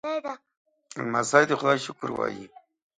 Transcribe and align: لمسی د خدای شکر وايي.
لمسی 1.03 1.43
د 1.47 1.51
خدای 1.59 1.77
شکر 1.85 2.09
وايي. 2.13 2.45